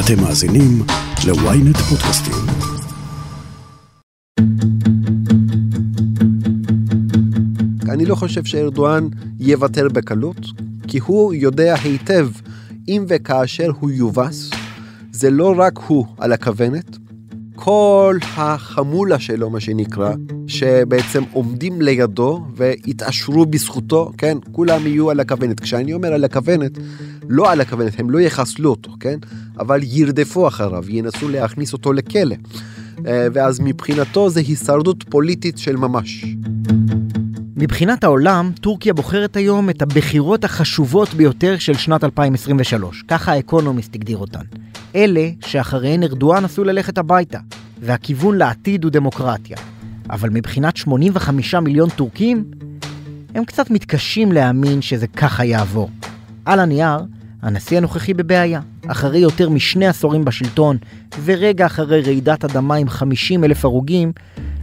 [0.00, 0.82] אתם מאזינים
[1.26, 2.34] ל-ynet פודקאסטים.
[7.88, 9.08] אני לא חושב שארדואן
[9.40, 10.46] יוותר בקלות,
[10.88, 12.28] כי הוא יודע היטב
[12.88, 14.50] אם וכאשר הוא יובס,
[15.12, 16.96] זה לא רק הוא על הכוונת,
[17.66, 20.12] כל החמולה שלו, מה שנקרא,
[20.46, 25.60] שבעצם עומדים לידו והתעשרו בזכותו, כן, כולם יהיו על הכוונת.
[25.60, 26.78] כשאני אומר על הכוונת,
[27.28, 29.18] לא על הכוונת, הם לא יחסלו אותו, כן,
[29.58, 32.36] אבל ירדפו אחריו, ינסו להכניס אותו לכלא.
[33.06, 36.24] אה, ואז מבחינתו זה הישרדות פוליטית של ממש.
[37.58, 44.16] מבחינת העולם, טורקיה בוחרת היום את הבחירות החשובות ביותר של שנת 2023, ככה האקונומיסט הגדיר
[44.16, 44.40] אותן.
[44.94, 47.38] אלה שאחריהן ארדואן עשוי ללכת הביתה,
[47.80, 49.56] והכיוון לעתיד הוא דמוקרטיה.
[50.10, 52.44] אבל מבחינת 85 מיליון טורקים,
[53.34, 55.90] הם קצת מתקשים להאמין שזה ככה יעבור.
[56.44, 56.98] על הנייר,
[57.42, 58.60] הנשיא הנוכחי בבעיה.
[58.86, 60.76] אחרי יותר משני עשורים בשלטון,
[61.24, 64.12] ורגע אחרי רעידת אדמה עם 50 אלף הרוגים,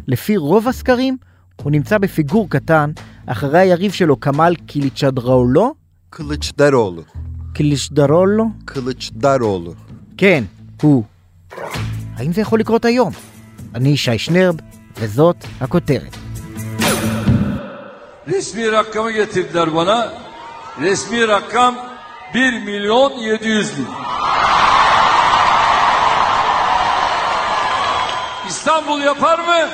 [0.07, 1.17] לפי רוב הסקרים,
[1.61, 2.91] הוא נמצא בפיגור קטן
[3.25, 5.73] אחרי היריב שלו כמאל קיליצ'דראולו?
[6.09, 7.03] קליצ'דרולו.
[7.53, 8.45] קיליצ'דרולו?
[8.65, 9.73] קליצ'דרולו.
[10.17, 10.43] כן,
[10.81, 11.03] הוא.
[12.15, 13.11] האם זה יכול לקרות היום?
[13.75, 14.55] אני ישי שנרב,
[14.99, 16.15] וזאת הכותרת.
[18.27, 20.13] Resmi rakamı getirdiler bana.
[20.81, 21.75] Resmi rakam
[22.33, 23.87] 1 milyon 700 bin.
[28.47, 29.69] İstanbul yapar mı?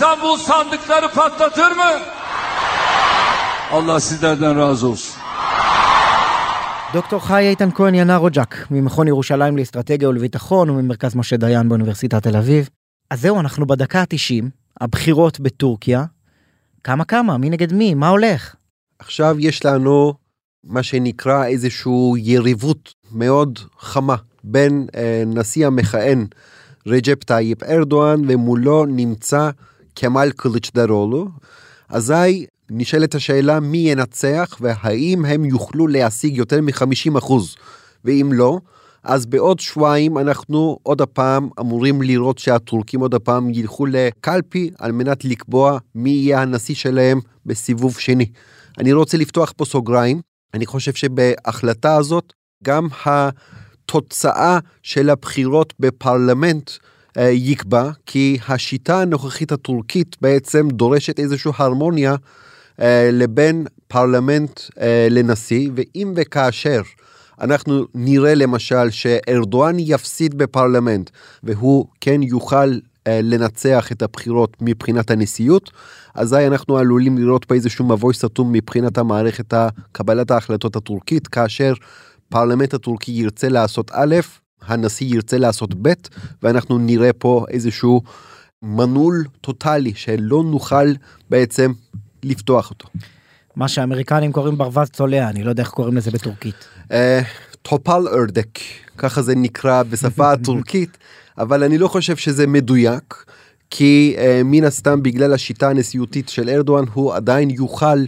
[0.00, 1.92] İstanbul sandıkları patlatır mı?
[3.72, 5.14] Allah sizlerden razı olsun.
[6.92, 12.68] דוקטור חי איתן כהן ינרוג'ק, ממכון ירושלים לאסטרטגיה ולביטחון וממרכז משה דיין באוניברסיטת תל אביב.
[13.10, 14.44] אז זהו, אנחנו בדקה ה-90,
[14.80, 16.04] הבחירות בטורקיה.
[16.84, 17.38] כמה כמה?
[17.38, 17.94] מי נגד מי?
[17.94, 18.54] מה הולך?
[18.98, 20.14] עכשיו יש לנו
[20.64, 26.26] מה שנקרא איזושהי יריבות מאוד חמה בין אה, נשיא המכהן
[26.86, 29.50] רג'פ טייפ ארדואן ומולו נמצא
[30.00, 31.28] כמאל קליצ'דרולו.
[31.88, 37.32] אזי נשאלת השאלה מי ינצח והאם הם יוכלו להשיג יותר מ-50%.
[38.04, 38.58] ואם לא,
[39.04, 45.24] אז בעוד שבועיים אנחנו עוד הפעם אמורים לראות שהטורקים עוד הפעם ילכו לקלפי על מנת
[45.24, 48.26] לקבוע מי יהיה הנשיא שלהם בסיבוב שני.
[48.78, 50.20] אני רוצה לפתוח פה סוגריים,
[50.54, 52.32] אני חושב שבהחלטה הזאת
[52.64, 56.70] גם התוצאה של הבחירות בפרלמנט
[57.18, 62.14] יקבע, כי השיטה הנוכחית הטורקית בעצם דורשת איזושהי הרמוניה
[62.80, 66.80] אה, לבין פרלמנט אה, לנשיא, ואם וכאשר
[67.40, 71.10] אנחנו נראה למשל שארדואן יפסיד בפרלמנט
[71.42, 75.70] והוא כן יוכל אה, לנצח את הבחירות מבחינת הנשיאות,
[76.14, 79.54] אזי אנחנו עלולים לראות פה איזשהו מבוי סתום מבחינת המערכת
[79.92, 81.72] קבלת ההחלטות הטורקית, כאשר
[82.28, 84.16] פרלמנט הטורקי ירצה לעשות א',
[84.70, 85.92] הנשיא ירצה לעשות ב',
[86.42, 88.02] ואנחנו נראה פה איזשהו
[88.62, 90.92] מנעול טוטאלי שלא נוכל
[91.30, 91.72] בעצם
[92.22, 92.88] לפתוח אותו.
[93.56, 96.54] מה שהאמריקנים קוראים ברווז צולע, אני לא יודע איך קוראים לזה בטורקית.
[96.92, 97.20] אה,
[97.62, 98.58] טופל ארדק,
[98.98, 100.98] ככה זה נקרא בשפה הטורקית,
[101.38, 103.24] אבל אני לא חושב שזה מדויק,
[103.70, 108.04] כי uh, מן הסתם בגלל השיטה הנשיאותית של ארדואן הוא עדיין יוכל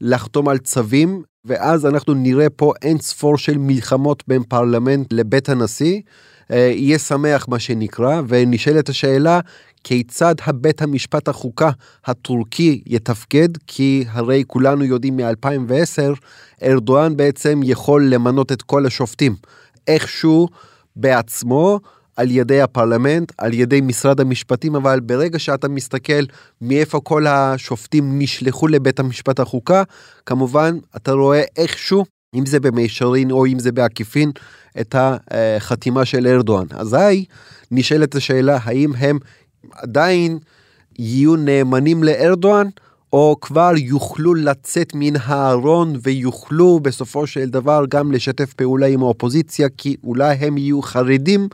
[0.00, 6.00] לחתום על צווים, ואז אנחנו נראה פה אין ספור של מלחמות בין פרלמנט לבית הנשיא.
[6.00, 9.40] uh, יהיה שמח מה שנקרא, ונשאלת השאלה
[9.84, 11.70] כיצד הבית המשפט החוקה
[12.06, 16.18] הטורקי יתפקד, כי הרי כולנו יודעים מ-2010,
[16.62, 19.36] ארדואן בעצם יכול למנות את כל השופטים.
[19.88, 20.48] איכשהו
[20.96, 21.80] בעצמו,
[22.16, 26.22] על ידי הפרלמנט, על ידי משרד המשפטים, אבל ברגע שאתה מסתכל
[26.60, 29.82] מאיפה כל השופטים נשלחו לבית המשפט החוקה,
[30.26, 32.04] כמובן אתה רואה איכשהו,
[32.34, 34.30] אם זה במישרין או אם זה בעקיפין,
[34.80, 36.66] את החתימה של ארדואן.
[36.70, 37.24] אזי
[37.70, 39.18] נשאלת השאלה האם הם
[39.72, 40.38] עדיין
[40.98, 42.66] יהיו נאמנים לארדואן,
[43.12, 49.68] או כבר יוכלו לצאת מן הארון ויוכלו בסופו של דבר גם לשתף פעולה עם האופוזיציה,
[49.78, 51.48] כי אולי הם יהיו חרדים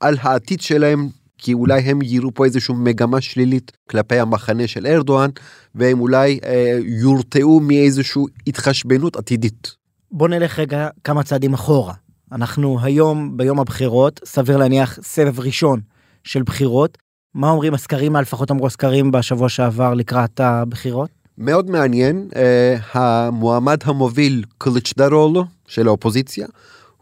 [0.00, 1.08] על העתיד שלהם,
[1.38, 5.30] כי אולי הם יראו פה איזושהי מגמה שלילית כלפי המחנה של ארדואן,
[5.74, 9.74] והם אולי אה, יורתעו מאיזושהי התחשבנות עתידית.
[10.12, 11.94] בוא נלך רגע כמה צעדים אחורה.
[12.32, 15.80] אנחנו היום ביום הבחירות, סביר להניח סבב ראשון
[16.24, 16.98] של בחירות.
[17.34, 21.10] מה אומרים הסקרים, מה לפחות אמרו הסקרים בשבוע שעבר לקראת הבחירות?
[21.38, 26.46] מאוד מעניין, אה, המועמד המוביל קליצ'דרולו של האופוזיציה,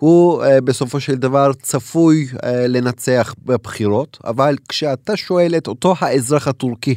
[0.04, 6.48] הוא אה, בסופו של דבר צפוי אה, לנצח בבחירות, אבל כשאתה שואל את אותו האזרח
[6.48, 6.94] הטורקי,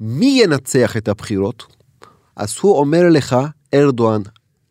[0.00, 1.66] מי ינצח את הבחירות?
[2.36, 3.36] אז הוא אומר לך,
[3.74, 4.20] ארדואן,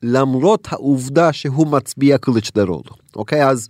[0.03, 2.83] למרות העובדה שהוא מצביע קליצ'דרול.
[3.15, 3.67] אוקיי, אז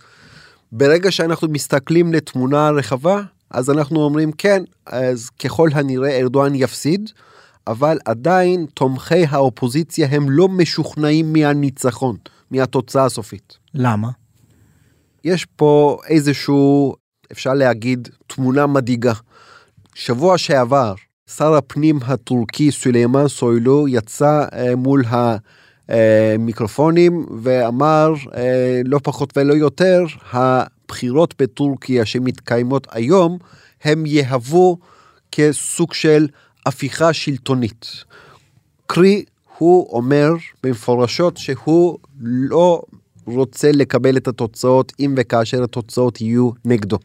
[0.72, 3.20] ברגע שאנחנו מסתכלים לתמונה רחבה,
[3.50, 7.10] אז אנחנו אומרים כן, אז ככל הנראה ארדואן יפסיד,
[7.66, 12.16] אבל עדיין תומכי האופוזיציה הם לא משוכנעים מהניצחון,
[12.52, 13.58] מהתוצאה הסופית.
[13.74, 14.08] למה?
[15.24, 16.94] יש פה איזשהו,
[17.32, 19.12] אפשר להגיד, תמונה מדאיגה.
[19.94, 20.94] שבוע שעבר,
[21.36, 25.02] שר הפנים הטורקי סולימאן סוילו יצא אה, מול
[25.88, 33.38] המיקרופונים ואמר אה, לא פחות ולא יותר, הבחירות בטורקיה שמתקיימות היום,
[33.84, 34.78] הם יהוו
[35.32, 36.28] כסוג של
[36.66, 38.04] הפיכה שלטונית.
[38.86, 39.24] קרי,
[39.61, 40.33] הוא אומר
[40.63, 42.81] במפורשות שהוא לא
[43.25, 46.97] רוצה לקבל את התוצאות אם וכאשר התוצאות yju nigdo.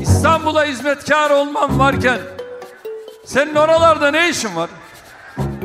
[0.00, 2.18] İstanbul'a hizmetkar olmam varken
[3.24, 4.70] senin oralarda ne işin var?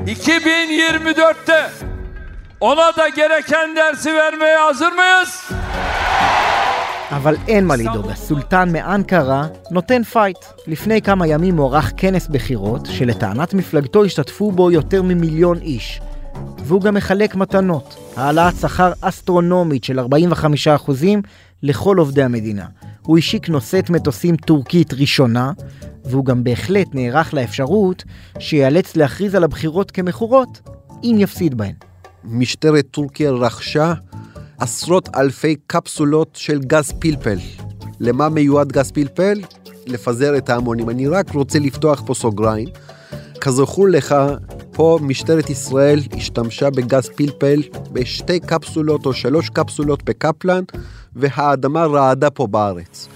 [0.07, 1.69] 2024'te
[2.59, 5.49] ona da gereken dersi vermeye hazır mıyız?
[7.16, 10.36] אבל אין מה לדאוג, הסולטן מאנקרה נותן fight.
[10.66, 16.00] לפני כמה ימים נערך כנס בחירות, שלטענת מפלגתו השתתפו בו יותר ממיליון איש.
[16.58, 20.02] והוא גם מחלק מתנות, העלאת שכר אסטרונומית של 45%
[21.62, 22.66] לכל עובדי המדינה.
[23.02, 25.52] הוא השיק נושאת מטוסים טורקית ראשונה,
[26.04, 28.04] והוא גם בהחלט נערך לאפשרות
[28.38, 30.60] שייאלץ להכריז על הבחירות כמכורות,
[31.02, 31.74] אם יפסיד בהן.
[32.24, 33.94] משטרת טורקיה רכשה
[34.58, 37.38] עשרות אלפי קפסולות של גז פלפל.
[38.00, 39.40] למה מיועד גז פלפל?
[39.86, 40.90] לפזר את ההמונים.
[40.90, 42.68] אני רק רוצה לפתוח פה סוגריים.
[43.40, 44.14] כזכור לך,
[44.72, 47.62] פה משטרת ישראל השתמשה בגז פלפל
[47.92, 50.62] בשתי קפסולות או שלוש קפסולות בקפלן,
[51.16, 53.08] והאדמה רעדה פה בארץ.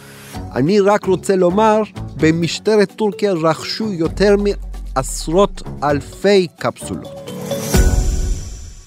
[0.54, 1.82] אני רק רוצה לומר,
[2.16, 4.36] במשטרת טורקיה רכשו יותר
[4.96, 7.30] מעשרות אלפי קפסולות.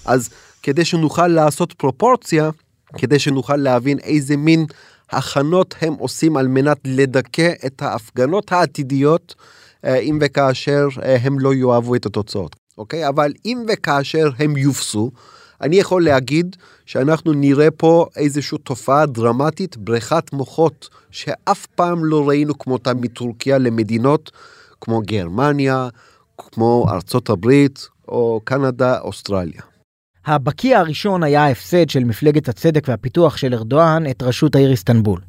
[0.05, 0.29] אז
[0.63, 2.49] כדי שנוכל לעשות פרופורציה,
[2.97, 4.65] כדי שנוכל להבין איזה מין
[5.11, 9.35] הכנות הם עושים על מנת לדכא את ההפגנות העתידיות,
[9.85, 13.07] אה, אם וכאשר אה, הם לא יאהבו את התוצאות, אוקיי?
[13.07, 15.11] אבל אם וכאשר הם יופסו,
[15.61, 16.55] אני יכול להגיד
[16.85, 24.31] שאנחנו נראה פה איזושהי תופעה דרמטית, בריכת מוחות שאף פעם לא ראינו כמותה מטורקיה למדינות
[24.81, 25.89] כמו גרמניה,
[26.37, 29.70] כמו ארצות הברית או קנדה, אוסטרליה.
[30.25, 35.21] הבקיע הראשון היה ההפסד של מפלגת הצדק והפיתוח של ארדואן את ראשות העיר איסטנבול.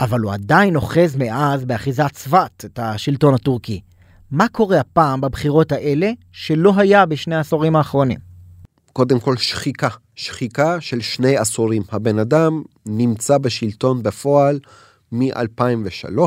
[0.00, 3.80] אבל הוא עדיין אוחז מאז באחיזת צבת את השלטון הטורקי.
[4.30, 8.18] מה קורה הפעם בבחירות האלה שלא היה בשני העשורים האחרונים?
[8.92, 11.82] קודם כל שחיקה, שחיקה של שני עשורים.
[11.92, 14.58] הבן אדם נמצא בשלטון בפועל
[15.12, 16.18] מ-2003,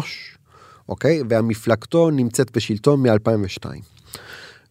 [0.89, 1.21] אוקיי?
[1.29, 3.65] והמפלגתו נמצאת בשלטון מ-2002.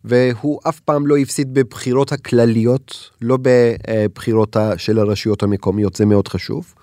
[0.06, 6.74] והוא אף פעם לא הפסיד בבחירות הכלליות, לא בבחירות של הרשויות המקומיות, זה מאוד חשוב.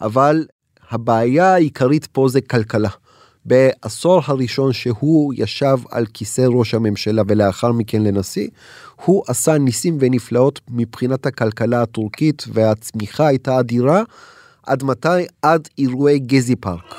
[0.00, 0.46] אבל
[0.90, 2.88] הבעיה העיקרית פה זה כלכלה.
[3.44, 8.48] בעשור הראשון שהוא ישב על כיסא ראש הממשלה ולאחר מכן לנשיא,
[9.04, 14.02] הוא עשה ניסים ונפלאות מבחינת הכלכלה הטורקית והצמיחה הייתה אדירה.
[14.66, 15.08] עד מתי?
[15.42, 16.94] עד אירועי גזי פארק.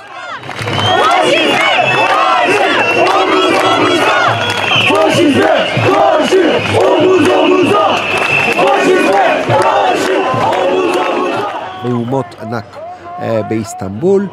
[11.83, 12.77] מהומות ענק
[13.19, 14.27] אה, באיסטנבול,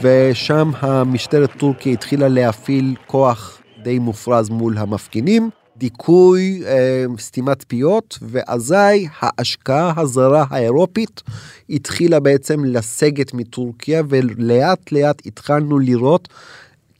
[0.00, 9.08] ושם המשטרת טורקיה התחילה להפעיל כוח די מופרז מול המפגינים, דיכוי, אה, סתימת פיות, ואזי
[9.20, 11.22] ההשקעה הזרה האירופית
[11.70, 16.28] התחילה בעצם לסגת מטורקיה, ולאט לאט התחלנו לראות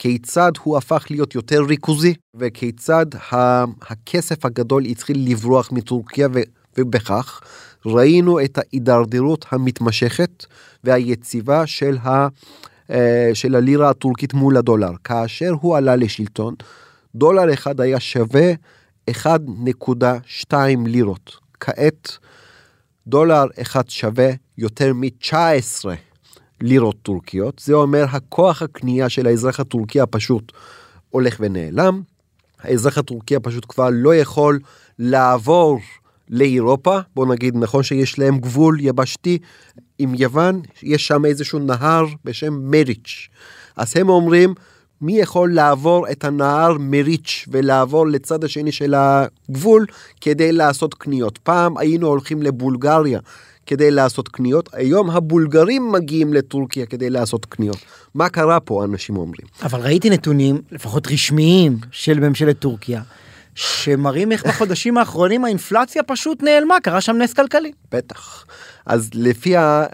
[0.04, 3.06] כיצד הוא הפך להיות יותר ריכוזי, וכיצד
[3.82, 6.28] הכסף הגדול התחיל לברוח מטורקיה,
[6.78, 7.40] ובכך
[7.86, 10.46] ראינו את ההידרדרות המתמשכת
[10.84, 12.28] והיציבה של, ה,
[12.90, 14.90] אה, של הלירה הטורקית מול הדולר.
[15.04, 16.54] כאשר הוא עלה לשלטון,
[17.14, 18.52] דולר אחד היה שווה
[19.10, 20.54] 1.2
[20.86, 21.36] לירות.
[21.60, 22.18] כעת
[23.06, 25.84] דולר אחד שווה יותר מ-19
[26.60, 30.52] לירות טורקיות, זה אומר הכוח הקנייה של האזרח הטורקי הפשוט
[31.10, 32.02] הולך ונעלם,
[32.60, 34.58] האזרח הטורקי הפשוט כבר לא יכול
[34.98, 35.78] לעבור
[36.28, 39.38] לאירופה, בוא נגיד נכון שיש להם גבול יבשתי
[39.98, 43.28] עם יוון, יש שם איזשהו נהר בשם מריץ',
[43.76, 44.54] אז הם אומרים
[45.00, 49.86] מי יכול לעבור את הנהר מריץ' ולעבור לצד השני של הגבול
[50.20, 51.38] כדי לעשות קניות.
[51.38, 53.20] פעם היינו הולכים לבולגריה
[53.66, 57.78] כדי לעשות קניות, היום הבולגרים מגיעים לטורקיה כדי לעשות קניות.
[58.14, 59.46] מה קרה פה, אנשים אומרים.
[59.62, 63.02] אבל ראיתי נתונים, לפחות רשמיים, של ממשלת טורקיה,
[63.54, 67.72] שמראים איך בחודשים האחרונים האינפלציה פשוט נעלמה, קרה שם נס כלכלי.
[67.92, 68.46] בטח.
[68.86, 69.84] אז לפי ה...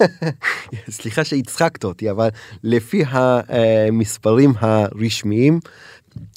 [0.90, 2.28] סליחה שהצחקת אותי, אבל
[2.64, 5.60] לפי המספרים הרשמיים,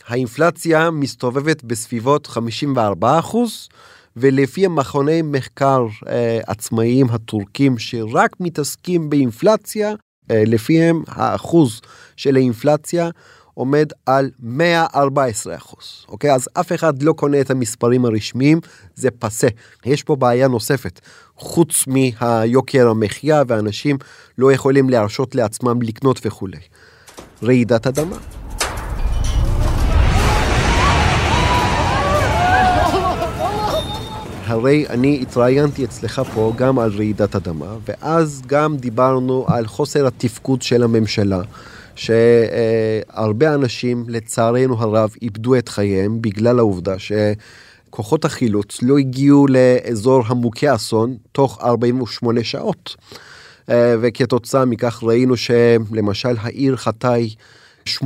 [0.07, 3.69] האינפלציה מסתובבת בסביבות 54 אחוז,
[4.15, 9.93] ולפי המכוני מחקר אה, עצמאיים הטורקים שרק מתעסקים באינפלציה,
[10.31, 11.81] אה, לפיהם האחוז
[12.15, 13.09] של האינפלציה
[13.53, 16.33] עומד על 114 אחוז, אוקיי?
[16.33, 18.59] אז אף אחד לא קונה את המספרים הרשמיים,
[18.95, 19.47] זה פסה.
[19.85, 20.99] יש פה בעיה נוספת,
[21.35, 23.97] חוץ מהיוקר המחיה ואנשים
[24.37, 26.59] לא יכולים להרשות לעצמם לקנות וכולי.
[27.43, 28.40] רעידת אדמה.
[34.51, 40.61] הרי אני התראיינתי אצלך פה גם על רעידת אדמה, ואז גם דיברנו על חוסר התפקוד
[40.61, 41.41] של הממשלה,
[41.95, 50.75] שהרבה אנשים, לצערנו הרב, איבדו את חייהם בגלל העובדה שכוחות החילוץ לא הגיעו לאזור המוכה
[50.75, 52.95] אסון תוך 48 שעות.
[53.69, 57.29] וכתוצאה מכך ראינו שלמשל העיר חתאי
[57.89, 57.99] 80%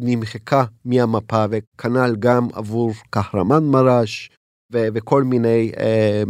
[0.00, 4.30] נמחקה מהמפה וכנ"ל גם עבור קהרמן מרש,
[4.72, 6.22] ו- וכל מיני אה,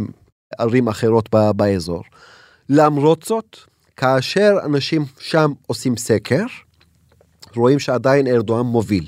[0.58, 2.02] ערים אחרות ב- באזור.
[2.68, 3.56] למרות זאת,
[3.96, 6.44] כאשר אנשים שם עושים סקר,
[7.56, 9.06] רואים שעדיין ארדואן מוביל.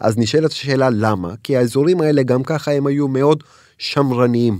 [0.00, 3.42] אז נשאלת השאלה למה, כי האזורים האלה גם ככה הם היו מאוד
[3.78, 4.58] שמרניים.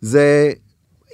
[0.00, 0.52] זה,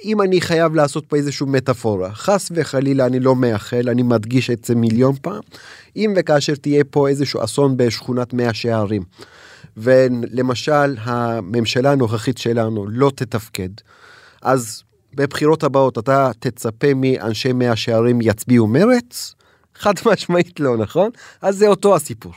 [0.03, 4.65] אם אני חייב לעשות פה איזושהי מטאפורה, חס וחלילה אני לא מאחל, אני מדגיש את
[4.65, 5.41] זה מיליון פעם,
[5.95, 9.03] אם וכאשר תהיה פה איזשהו אסון בשכונת מאה שערים,
[9.77, 13.69] ולמשל הממשלה הנוכחית שלנו לא תתפקד,
[14.41, 14.83] אז
[15.15, 19.35] בבחירות הבאות אתה תצפה מאנשי מאה שערים יצביעו מרץ?
[19.75, 21.09] חד משמעית לא, נכון?
[21.41, 22.33] אז זה אותו הסיפור.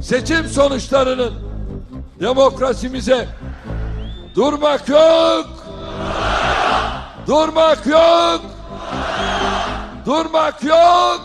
[0.00, 1.34] Seçim sonuçlarının
[2.20, 3.28] demokrasimize
[4.36, 5.46] durmak yok.
[7.26, 8.55] Durmak yok.
[10.06, 11.20] Durmak yok.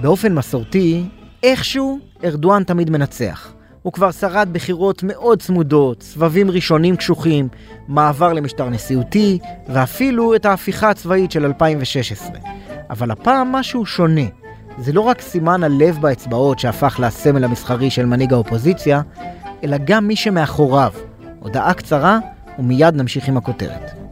[0.00, 1.04] באופן מסורתי,
[1.42, 3.52] איכשהו ארדואן תמיד מנצח.
[3.82, 7.48] הוא כבר שרד בחירות מאוד צמודות, סבבים ראשונים קשוחים,
[7.88, 9.38] מעבר למשטר נשיאותי,
[9.68, 12.30] ואפילו את ההפיכה הצבאית של 2016.
[12.90, 14.26] אבל הפעם משהו שונה.
[14.78, 19.02] זה לא רק סימן הלב באצבעות שהפך לסמל המסחרי של מנהיג האופוזיציה,
[19.64, 20.92] אלא גם מי שמאחוריו.
[21.40, 22.18] הודעה קצרה,
[22.58, 24.03] ומיד נמשיך עם הכותרת.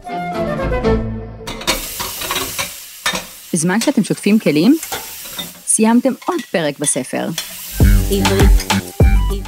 [3.52, 4.76] בזמן שאתם שוטפים כלים,
[5.66, 7.28] סיימתם עוד פרק בספר.
[8.10, 8.72] עברית.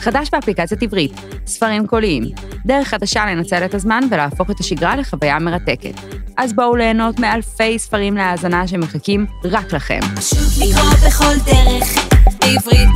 [0.00, 1.12] חדש באפליקציית עברית,
[1.46, 2.24] ספרים קוליים,
[2.66, 5.94] דרך חדשה לנצל את הזמן ולהפוך את השגרה לחוויה מרתקת.
[6.36, 10.00] אז בואו ליהנות מאלפי ספרים להאזנה שמחכים רק לכם.
[10.16, 11.84] פשוט לקרוא בכל דרך,
[12.40, 12.88] בעברית.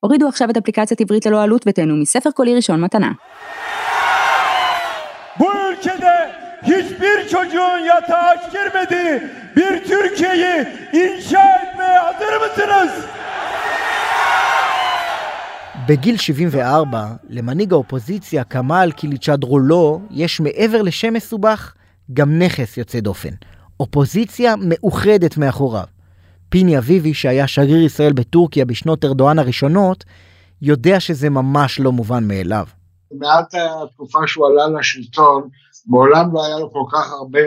[0.00, 3.12] הורידו עכשיו את אפליקציית עברית ללא עלות ותהנו מספר קולי ראשון מתנה.
[5.38, 9.22] Bu ülkede hiçbir çocuğun yatağa aç girmediği
[9.56, 13.04] bir Türkiye'yi inşa etmeye hazır mısınız?
[15.88, 16.88] בגיל 74,
[17.28, 21.74] למנהיג האופוזיציה כמאל קיליצ'דרולו יש מעבר לשם מסובך
[22.12, 23.34] גם נכס יוצא דופן.
[23.80, 25.84] אופוזיציה מאוחדת מאחוריו.
[26.48, 30.04] פיני אביבי, שהיה שגריר ישראל בטורקיה בשנות ארדואן הראשונות,
[30.62, 32.66] יודע שזה ממש לא מובן מאליו.
[33.12, 35.48] מעט התקופה שהוא עלה לשלטון,
[35.86, 37.40] מעולם לא היה לו כל כך הרבה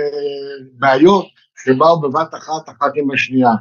[0.73, 1.25] בעיות
[1.65, 3.51] שבאו בבת אחת אחת עם השנייה.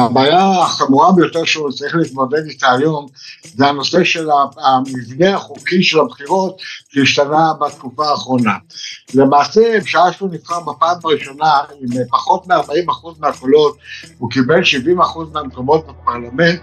[0.00, 3.06] הבעיה החמורה ביותר שהוא צריך להתמודד איתה היום
[3.54, 4.28] זה הנושא של
[4.64, 6.56] המבנה החוקי של הבחירות
[6.88, 8.52] שהשתנה בתקופה האחרונה.
[9.14, 13.76] למעשה בשעה שהוא נבחר בפעם הראשונה עם פחות מ-40% מהקולות
[14.18, 16.60] הוא קיבל 70% מהמקומות בפרלמנט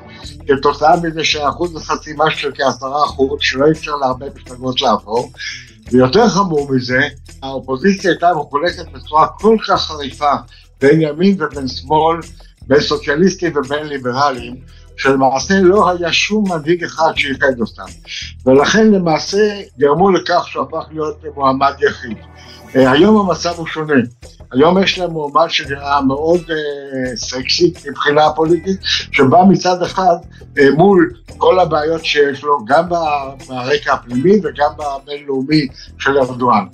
[0.48, 5.32] כתוצאה מזה שאחוז החסימה של כ-10% שלא אפשר להרבה מפלגות לעבור
[5.92, 7.00] ויותר חמור מזה
[7.44, 10.32] האופוזיציה הייתה מחולקת בצורה כל כך חריפה
[10.82, 12.20] בין ימין ובין שמאל
[12.68, 14.56] בין סוציאליסטים ובין ליברלים,
[14.98, 17.92] שלמעשה לא היה שום מנהיג אחד שאיחד אותם.
[18.46, 22.18] ולכן למעשה גרמו לכך שהוא הפך להיות מועמד יחיד.
[22.74, 23.94] היום המצב הוא שונה.
[24.52, 28.80] היום יש להם מועמד שנראה מאוד אה, סקסי מבחינה פוליטית,
[29.12, 30.16] שבא מצד אחד
[30.60, 32.90] אה, מול כל הבעיות שיש לו, גם
[33.48, 35.68] ברקע הפנימי וגם בבינלאומי
[36.00, 36.66] של ארדואן.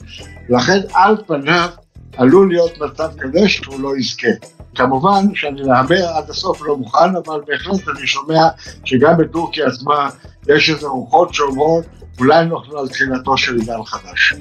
[0.49, 1.69] לכן על פניו
[2.17, 4.27] עלול להיות מצב כזה שהוא לא יזכה.
[4.75, 8.47] כמובן שאני להמר עד הסוף לא מוכן, אבל בהחלט אני שומע
[8.85, 10.09] שגם בטורקיה עצמה
[10.49, 11.85] יש איזה רוחות שאומרות
[12.19, 14.33] אולי אנחנו על תחילתו של עידן חדש.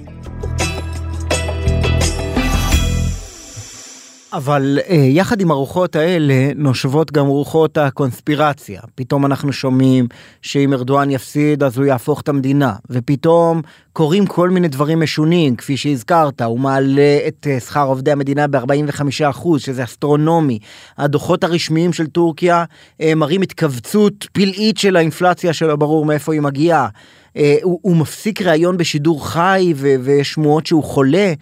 [4.33, 8.81] אבל אה, יחד עם הרוחות האלה נושבות גם רוחות הקונספירציה.
[8.95, 10.07] פתאום אנחנו שומעים
[10.43, 13.63] שאם ארדואן יפסיד אז הוא יהפוך את המדינה, ופתאום
[13.93, 19.49] קורים כל מיני דברים משונים, כפי שהזכרת, הוא מעלה את אה, שכר עובדי המדינה ב-45%,
[19.59, 20.59] שזה אסטרונומי.
[20.99, 22.65] הדוחות הרשמיים של טורקיה
[23.01, 26.89] אה, מראים התכווצות פלאית של האינפלציה שלא ברור מאיפה היא מגיעה.
[27.37, 31.33] אה, הוא, הוא מפסיק ראיון בשידור חי ו- ויש שמועות שהוא חולה.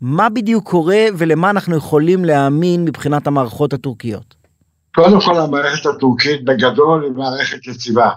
[0.00, 4.34] מה בדיוק קורה ולמה אנחנו יכולים להאמין מבחינת המערכות הטורקיות?
[4.94, 8.10] קודם כל המערכת הטורקית בגדול היא מערכת יציבה.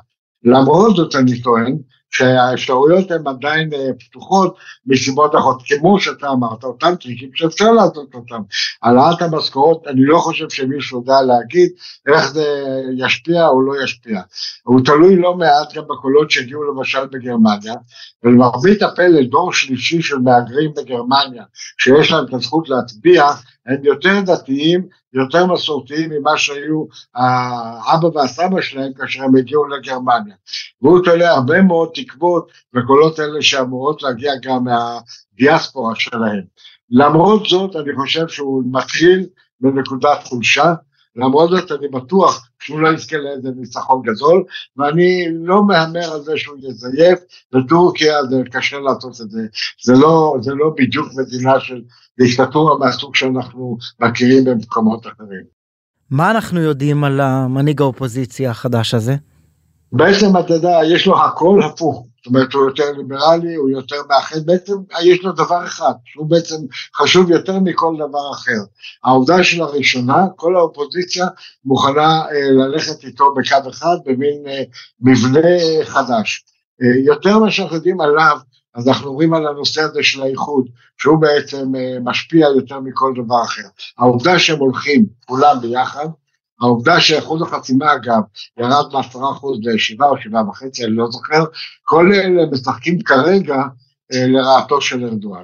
[0.44, 1.78] למרות זאת אני טוען
[2.12, 8.42] שהאפשרויות הן עדיין אה, פתוחות מסיבות אחרות, כמו שאתה אמרת, אותם טריקים שאפשר לעשות אותם.
[8.84, 11.70] העלאת המשכורות, אני לא חושב שמישהו יודע להגיד
[12.08, 12.46] איך זה
[12.98, 14.22] ישפיע או לא ישפיע.
[14.64, 17.74] הוא תלוי לא מעט גם בקולות שהגיעו למשל בגרמניה,
[18.24, 21.44] ולמרבית הפלא דור שלישי של מהגרים בגרמניה,
[21.78, 23.24] שיש להם את הזכות להצביע,
[23.66, 30.36] הם יותר דתיים, יותר מסורתיים ממה שהיו האבא והסבא שלהם כאשר הם הגיעו לגרמניה.
[30.82, 36.44] והוא תולה הרבה מאוד תקוות וקולות אלה שאמורות להגיע גם מהדיאספורה שלהם.
[36.90, 39.26] למרות זאת אני חושב שהוא מתחיל
[39.62, 40.74] בנקודת חולשה,
[41.16, 44.44] למרות זאת אני בטוח שהוא לא יזכה לאיזה ניצחון גדול,
[44.78, 47.20] ואני לא מהמר על זה שהוא יזייף,
[47.54, 49.42] בטורקיה זה קשה לעשות את זה,
[49.84, 51.82] זה לא, זה לא בדיוק מדינה של
[52.20, 55.62] דיקטטורה מהסוג שאנחנו מכירים במקומות אחרים.
[56.12, 59.16] מה אנחנו יודעים על המנהיג האופוזיציה החדש הזה?
[59.92, 62.08] בעצם אתה יודע, יש לו הכל הפוך.
[62.22, 64.74] זאת אומרת, הוא יותר ליברלי, הוא יותר מאחד, בעצם
[65.04, 66.56] יש לו דבר אחד, שהוא בעצם
[66.96, 68.60] חשוב יותר מכל דבר אחר.
[69.04, 71.26] העובדה שלראשונה, כל האופוזיציה
[71.66, 74.64] מוכנה אה, ללכת איתו בקו אחד במין אה,
[75.02, 75.50] מבנה
[75.84, 76.46] חדש.
[76.82, 78.38] אה, יותר ממה שאנחנו יודעים עליו,
[78.76, 80.66] אז אנחנו אומרים על הנושא הזה של האיחוד,
[80.98, 81.72] שהוא בעצם
[82.04, 83.68] משפיע יותר מכל דבר אחר.
[83.98, 86.08] העובדה שהם הולכים כולם ביחד,
[86.62, 88.22] העובדה שאחוז החסימה אגב
[88.60, 91.44] ירד מעשרה אחוז לשבעה או שבעה וחצי, אני לא זוכר,
[91.84, 93.56] כל אלה משחקים כרגע
[94.14, 95.44] אה, לרעתו של ארדואן.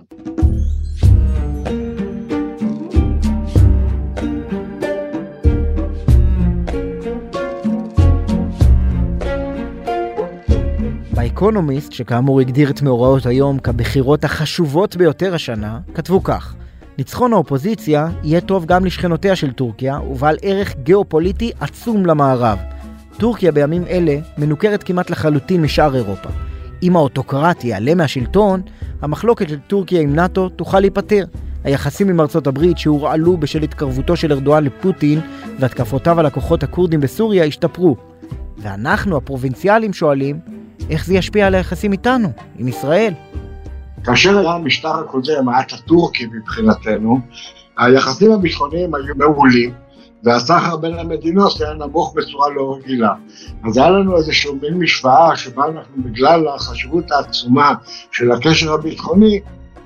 [11.15, 16.55] באקונומיסט, שכאמור הגדיר את מאורעות היום כבחירות החשובות ביותר השנה, כתבו כך:
[16.97, 22.59] ניצחון האופוזיציה יהיה טוב גם לשכנותיה של טורקיה, ובעל ערך גיאופוליטי עצום למערב.
[23.17, 26.29] טורקיה בימים אלה מנוכרת כמעט לחלוטין משאר אירופה.
[26.83, 28.61] אם האוטוקרט יעלה מהשלטון,
[29.01, 31.25] המחלוקת של טורקיה עם נאט"ו תוכל להיפתר.
[31.63, 35.19] היחסים עם ארצות הברית שהורעלו בשל התקרבותו של ארדואן לפוטין
[35.59, 37.95] והתקפותיו על הכוחות הכורדים בסוריה השתפרו.
[38.57, 40.39] ואנחנו, הפרובינציאלים, שואלים,
[40.89, 43.13] איך זה ישפיע על היחסים איתנו, עם ישראל?
[44.03, 47.19] כאשר היה המשטר הקודם, היה הטורקי מבחינתנו,
[47.77, 49.73] היחסים הביטחוניים היו מעולים,
[50.23, 53.13] והסחר בין המדינות היה נמוך בצורה לא רגילה.
[53.65, 57.73] אז היה לנו איזשהו מין משוואה שבה אנחנו בגלל החשיבות העצומה
[58.11, 59.39] של הקשר הביטחוני,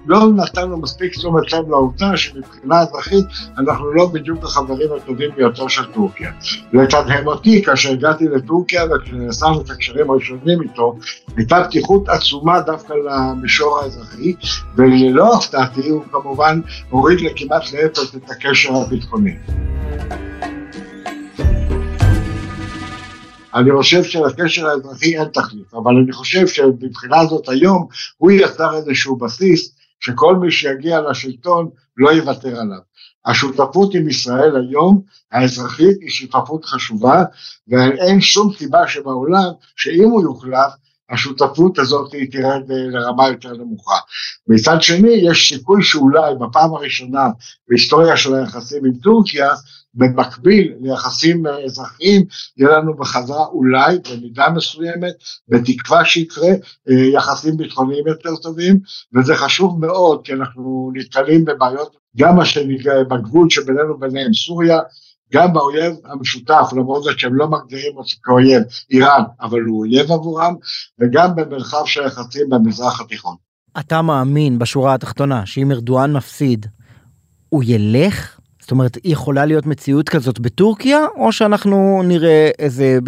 [0.06, 3.26] לא נתנו מספיק תשומת לב לעובדה שמבחינה אזרחית
[3.58, 6.32] אנחנו לא בדיוק החברים הטובים ביותר של טורקיה.
[6.74, 10.96] לתדהמותי, כאשר הגעתי לטורקיה וכשנסענו את הקשרים הראשונים איתו,
[11.38, 14.34] הייתה פתיחות עצומה דווקא למישור האזרחי,
[14.76, 19.36] וללא הפתעתי הוא כמובן הוריד לכמעט לאפס את הקשר הביטחוני.
[23.56, 27.88] אני חושב שלקשר האזרחי אין תחליף, אבל אני חושב שמבחינה זאת היום
[28.18, 32.80] הוא יצר איזשהו בסיס שכל מי שיגיע לשלטון לא יוותר עליו.
[33.26, 37.24] השותפות עם ישראל היום, האזרחית, היא שותפות חשובה,
[37.68, 40.72] ואין שום סיבה שבעולם שאם הוא יוחלף,
[41.10, 43.96] השותפות הזאת תרד לרמה יותר נמוכה.
[44.48, 47.28] מצד שני, יש סיכוי שאולי בפעם הראשונה
[47.68, 49.50] בהיסטוריה של היחסים עם טורקיה,
[49.94, 52.26] במקביל ליחסים אזרחיים,
[52.58, 55.14] יהיה לנו בחזרה אולי, במידה מסוימת,
[55.50, 56.50] בתקווה שיקרה,
[56.90, 58.80] אה, יחסים ביטחוניים יותר טובים,
[59.16, 62.38] וזה חשוב מאוד, כי אנחנו נתקלים בבעיות, גם
[63.10, 64.80] בגבול שבינינו וביניהם סוריה,
[65.34, 70.56] גם באויב המשותף, למרות זאת שהם לא מגדירים אותו כאויב, איראן, אבל הוא אויב עבורם,
[71.00, 73.36] וגם במרחב של היחסים במזרח התיכון.
[73.80, 76.66] אתה מאמין בשורה התחתונה שאם ארדואן מפסיד,
[77.50, 83.00] הוא ילך זאת אומרת, יכולה להיות מציאות כזאת בטורקיה, או שאנחנו נראה איזה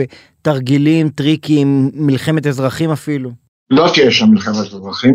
[0.41, 3.31] תרגילים, טריקים, מלחמת אזרחים אפילו?
[3.69, 5.13] לא תהיה שם מלחמת אזרחים.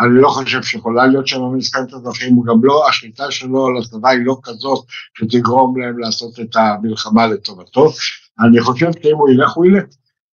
[0.00, 4.08] אני לא חושב שיכולה להיות שם מלחמת אזרחים, הוא גם לא, השליטה שלו על הצבא
[4.08, 4.84] היא לא כזאת
[5.18, 7.92] שתגרום להם לעשות את המלחמה לטובתו.
[8.40, 9.84] אני חושב שאם הוא ילך, הוא ילך.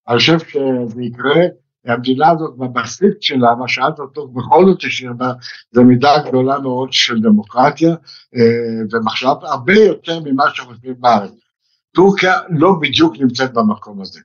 [0.09, 1.41] אני חושב שזה יקרה,
[1.85, 5.31] המדינה הזאת בבסיס שלה, מה שאת אותו בכל זאת השאיר בה,
[5.71, 7.95] זה מידה גדולה מאוד של דמוקרטיה,
[8.35, 11.31] אה, ומחשב הרבה יותר ממה שחושבים בארץ.
[11.95, 14.19] טורקיה לא בדיוק נמצאת במקום הזה.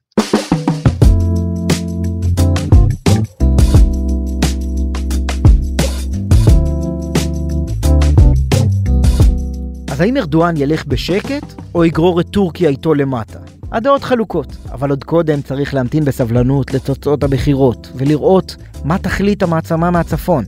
[9.90, 13.43] אז האם ארדואן ילך בשקט, או יגרור את טורקיה איתו למטה?
[13.74, 20.44] הדעות חלוקות, אבל עוד קודם צריך להמתין בסבלנות לתוצאות הבחירות, ולראות מה תחליט המעצמה מהצפון,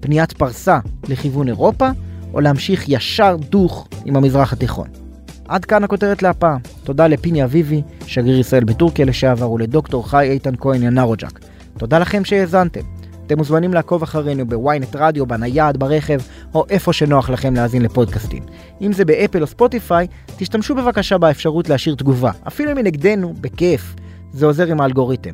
[0.00, 1.88] פניית פרסה לכיוון אירופה,
[2.34, 4.88] או להמשיך ישר דוך עם המזרח התיכון.
[5.48, 6.60] עד כאן הכותרת להפעם.
[6.84, 11.38] תודה לפיני אביבי, שגריר ישראל בטורקיה לשעבר, ולדוקטור חי איתן כהן ינרוג'ק.
[11.78, 12.97] תודה לכם שהאזנתם.
[13.28, 16.20] אתם מוזמנים לעקוב אחרינו בוויינט רדיו, בנייד, ברכב,
[16.54, 18.42] או איפה שנוח לכם להאזין לפודקאסטים.
[18.80, 23.94] אם זה באפל או ספוטיפיי, תשתמשו בבקשה באפשרות להשאיר תגובה, אפילו אם היא נגדנו, בכיף.
[24.32, 25.30] זה עוזר עם האלגוריתם.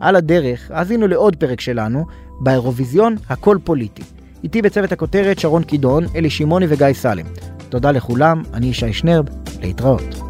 [0.00, 2.06] על הדרך, האזינו לעוד פרק שלנו,
[2.40, 4.02] באירוויזיון הכל פוליטי.
[4.44, 7.26] איתי בצוות הכותרת שרון קידון, אלי שמעוני וגיא סלם.
[7.68, 9.24] תודה לכולם, אני ישי שנרב,
[9.60, 10.25] להתראות.